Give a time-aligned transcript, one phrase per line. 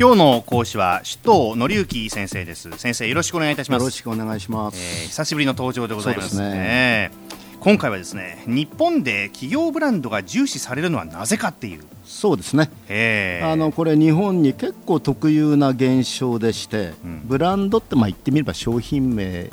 [0.00, 2.70] 今日の講師は首藤紀之先生です。
[2.78, 3.80] 先生よろしくお願いいたします。
[3.80, 7.10] よろしくお願いします、えー、久しぶりの登場でございますね、ね、
[7.58, 11.82] 今回はですね日本で企業ブランドが重視されるのはなぜかっていう。
[12.04, 12.70] そうですね。
[13.42, 19.50] あのこれ日本に結構特有な現象でして、うん、ブランドってまあ言ってみれば商品名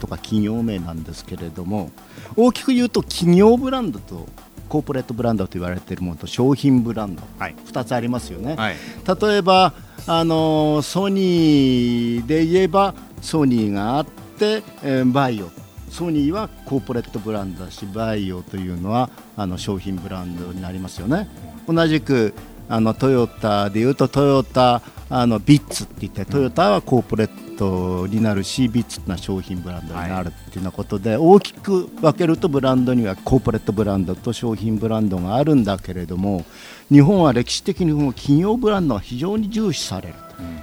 [0.00, 1.90] とか企業名なんですけれども
[2.36, 4.26] 大きく言うと企業ブランドと
[4.74, 8.74] コーポレートブランドと言われているものと商品ブランド、はい、2つありますよね、はい、
[9.22, 9.72] 例えば
[10.08, 12.92] あのソニーで言えば
[13.22, 15.50] ソニーがあって、えー、バイオ。
[15.90, 21.28] ソニーはコーポレットブランドだしバイオというのはあの商品ブランドになりますよね。
[21.68, 22.34] 同じく
[22.68, 36.44] あのトヨタでいうとトヨタあのビッツって言ってトヨタはコーポレートになるしビッツな商品ブランドになるっていうようなことで、はい、大きく分けるとブランドにはコーポレートブランドと商品ブランドがあるんだけれども
[36.90, 40.14] 日本は歴史的に企業ブランドが非常に重視される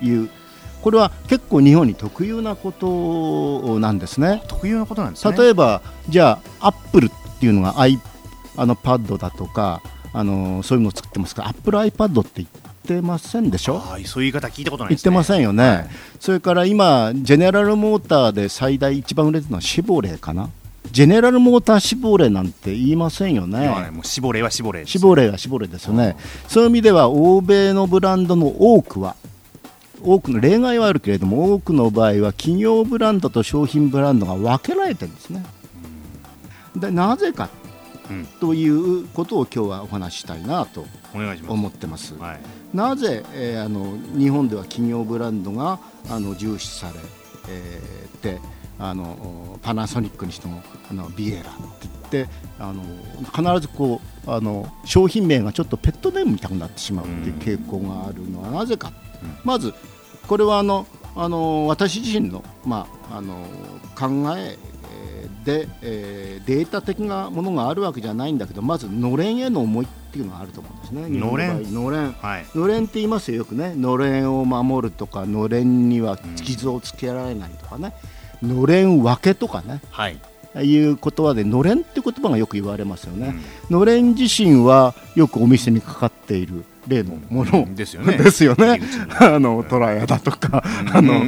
[0.00, 0.30] という、うん、
[0.80, 4.42] これは結構日本に特有なことなんですね。
[4.48, 5.36] 特有なことなんですね。
[5.36, 8.00] 例えばじゃあアップルっていうのが i
[8.56, 9.82] あのパッドだとか
[10.12, 12.48] あのそういうのを作ってますからアップル iPad って言っ
[12.86, 13.80] てませんでしょ？
[14.04, 15.88] そういう言い方聞いたことない、ね、言ってませんよね、はい、
[16.20, 20.50] それから今ジェネラルモーターで最大一番売れてるのはシボレーかな？
[20.90, 23.60] ジェネラルモーターシボレーなんて言いませんよね。
[23.60, 26.16] ねもうシボレーはシボレーシボレーはシボレーですよね。
[26.48, 29.16] そういう意味では欧米のブランドの多くは
[30.02, 35.44] 多くの例外はあるけれども多くの場合は企業ブランドと商品ブランドが分けられてるんですね。
[36.74, 37.48] でなぜか
[38.40, 40.86] ということを今日はお話ししたいなと
[41.48, 42.14] 思ってます。
[42.14, 42.40] はい、
[42.76, 45.78] なぜ、えー、あの日本では企業ブランドが
[46.10, 46.94] あの重視され、
[47.48, 48.40] えー、て
[48.78, 51.52] あのパナソニックにしてもあのビエラって
[52.10, 52.82] 言ってあの
[53.32, 59.72] 必ずこうあの商品名がちょっとペットネームみたくなってしまうっていう傾向があるのはなぜか、うん、まず
[60.26, 63.44] これはあのあの私自身の,、まあ、あの
[63.94, 64.56] 考え
[65.44, 71.08] で、えー、データ的なものがあるわけじゃないんだけどまずのれんへの思いっていうのがあると思うんですね。
[71.08, 71.74] のれん。
[71.74, 73.74] のれん、はい、のれんって言いますよよくね。
[73.74, 77.94] のれんを守るとかのれんには傷をつけられないとかね、
[78.42, 80.18] うん、のれん分けとかね、はい、
[80.60, 83.34] いう言葉でのれんって言葉がよく言われますよね。
[83.70, 88.16] うん、のれん自身はよくお店にかかっている例のものですよね。
[88.16, 88.80] ですよね。
[89.20, 91.22] あのトラヤだとか、あの、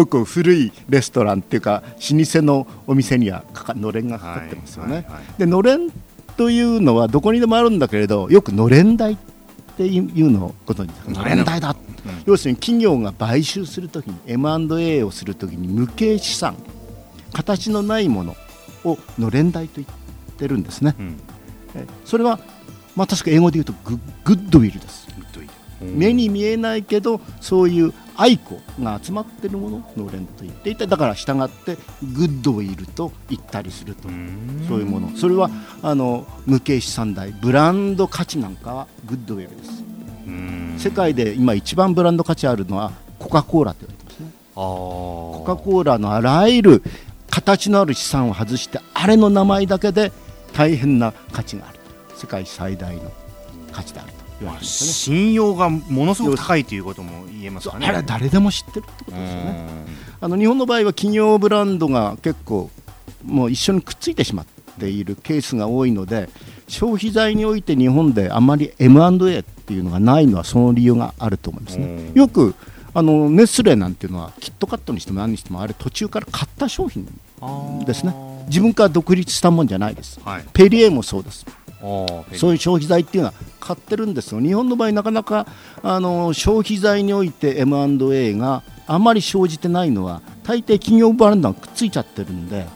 [0.00, 5.06] 多く古いレストランっていうか老舗のお店にはかかのれんがかかってますよね。
[5.36, 5.90] でのれん
[6.36, 9.16] というのはどこにでもあるんだけれど、よくのれん代っ
[9.76, 11.76] ていうのをことにのれん代だ。
[12.26, 16.56] 要するに企業が買収するときに M&A をするときに無形資産
[17.32, 18.36] 形のないもの
[18.84, 19.88] をのれん代と言っ
[20.36, 20.94] てるんですね。
[20.98, 21.16] うん、
[22.04, 22.40] それは
[22.98, 25.06] まあ、確か英語で言うとグ goodwill です。
[25.80, 34.08] 目に見えないけどそういう愛顧が集まっているものをのれんと言っていてだから従って goodwill と言ったりすると。
[34.66, 35.16] そういうもの。
[35.16, 35.48] それは
[35.80, 39.84] あの無形資産代ブランド価値なんかは goodwill です。
[40.82, 44.32] 世界で今一番ブランド価値あるのはコカ・コーラと言われてますね。
[44.56, 46.82] コカ・コーラのあらゆる
[47.30, 50.10] 形のある資産を外してあれの名前だけで
[50.52, 51.77] 大変な価値がある
[52.18, 53.12] 世界最大の
[53.72, 57.86] 価値であると言われてますね、信用がものすごく高いということも言えますかね。
[57.86, 59.68] あれ誰でも知ってるってことですよね。
[60.20, 62.70] あの日本の場合は企業ブランドが結構
[63.24, 64.46] もう一緒にくっついてしまっ
[64.80, 66.28] ているケースが多いので
[66.66, 72.10] 消費財において日本であまり M&A っていうのがないのはその理由があると思いますね。
[72.14, 72.54] よく
[72.94, 77.06] あのネスレなんていうのはキットカットにしても何にしてもあれ途中から買った商品
[77.84, 78.14] ですね。
[78.48, 81.46] 自分から独立したもんじゃないです、はい、ペリエもそうです
[81.80, 84.40] そういう消費財っていうのは買ってるんですよ。
[84.40, 85.46] 日本の場合なかなか
[85.82, 92.66] あの消費財において M&A があまり生じてないのは大抵企業ブランドがくっついちゃってるんで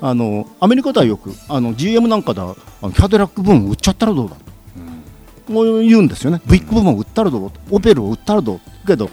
[0.00, 4.42] あのアメリカではよくあの GM なんかではキャデラック部門売っちゃったらどうだと、
[5.48, 9.10] うん、もう言うんですよね、ビッグ部門売ったらどうオペルを売ったらどうけど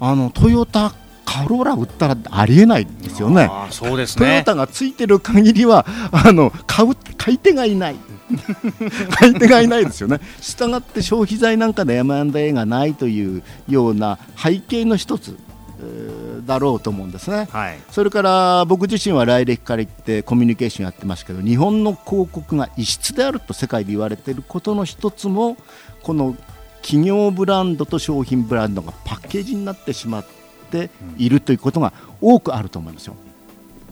[0.00, 0.94] あのトヨタ
[1.24, 3.50] カローラ売ったらありえないですよね。
[3.70, 7.96] そうですねトヨタがついてる限りはあの買う買い手がいない。
[9.10, 10.20] 買い手がいないですよね。
[10.40, 15.36] したがって消費財なんかで M&A がないというような背景の一つ
[16.46, 25.56] だろうと思うんですね、はい、それから僕自身は来歴から言ってコミュニケーションやってますけど日本の広告が異質であると世界で言われていることの一つも
[26.02, 26.36] この
[26.82, 30.39] 企業ブランドと商品ブランドがパッケージになってしまって
[31.18, 33.16] いるということが多くあると思いますよ。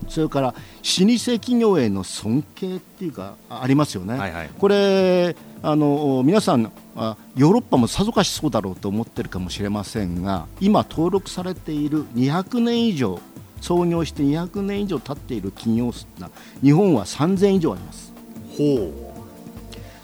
[0.08, 13.20] それから老舗企業への尊敬っていうかありますよね、はいはい、これあの皆さんあヨーロッパもさぞかしそうだろうと思ってるかもしれませんが今登録されている200年以上
[13.60, 16.30] 創業して200年以上経っている企業数が
[16.62, 18.12] 日本は3000以上あります。
[18.56, 18.92] ほう。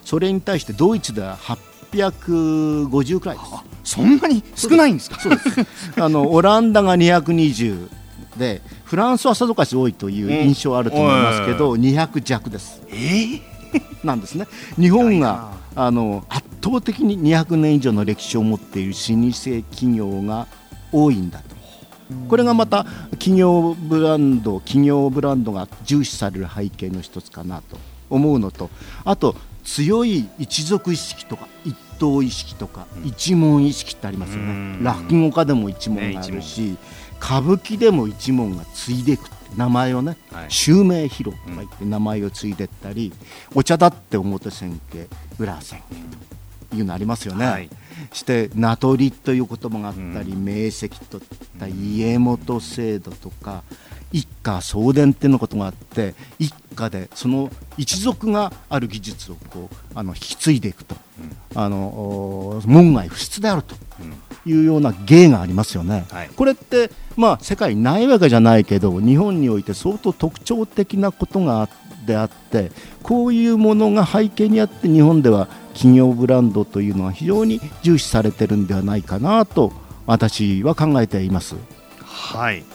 [0.04, 1.36] それに対してドイツでは
[1.96, 3.44] 850くらいで
[3.84, 3.94] す。
[3.96, 5.20] そんなに少ないんですか？
[5.20, 5.66] そうです。
[6.00, 7.88] あの オランダが220
[8.38, 12.82] でフランスはさぞかし多いという印象あると思いますけど、うん、200弱です。
[12.90, 12.94] え？
[12.94, 13.42] ー、
[14.04, 14.46] なんですね。
[14.78, 20.46] 日本があの圧倒的に200年以上の歴史を持っている老舗企業が
[20.92, 21.54] 多いんだと。
[22.28, 27.78] これがまた企業ブランド企業ブランドが重視される背景の一つかなと
[28.10, 28.68] 思うのと
[29.06, 34.78] あと強い一族意識とか一党意識とか一門意識ってありますよね。
[34.82, 36.76] 落語家でも一門があるし、
[37.20, 43.12] 歌舞伎でも一門が継いでいく名前をね、はい、襲名披露とか言って名前を継いでいったり、
[43.52, 45.06] うん、お茶だって表千家
[45.38, 45.84] 裏千家
[46.70, 47.70] というのありますよね、はい、
[48.12, 51.22] して名取という言葉があったり、うん、名跡といっ
[51.58, 53.62] た家元制度とか
[54.14, 63.74] 一家送電っていうのことがあって一家でその一族がある技術をこうあの引き継いでいくと、うん、あの門外不出であると
[64.46, 66.06] いうような芸がありますよね。
[66.10, 71.68] はい、これってまあ、世界ないわけじゃないけど日本において相当特徴的なことが
[72.06, 72.70] であって
[73.02, 79.72] こういうものが背景にあって日本では企業ブランドというのは非常に重視されてるんではないかなと
[80.06, 81.56] 私は考えています。
[82.00, 82.73] はい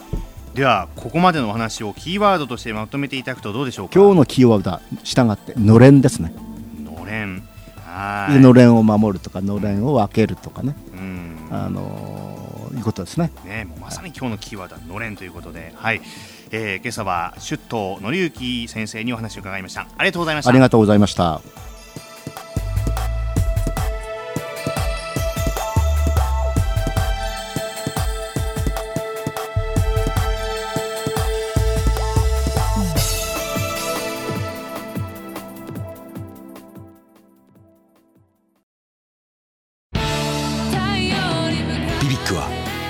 [0.54, 3.94] ではここまでのお話をキーワードとしてまとめていただくとどうでしょうか？
[3.94, 6.34] 今日のキーワードは従ってのれんですね
[6.82, 7.42] のれん
[7.76, 13.32] はいのれんを守るとかのれんを分けるとかね、うん、あのいうことですね。
[13.44, 16.00] ねまさに今日のキーワードはのれんということで、はい、
[16.50, 19.88] えー、今朝は出頭のりゆき先生にお話を伺いました。
[19.96, 20.50] ありがとうございました。
[20.50, 21.40] ありがとうございました。